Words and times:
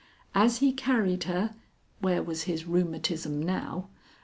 As 0.33 0.57
he 0.57 0.73
carried 0.73 1.25
her 1.25 1.53
where 1.99 2.23
was 2.23 2.45
his 2.49 2.65
rheumatism 2.65 3.39
now? 3.39 3.89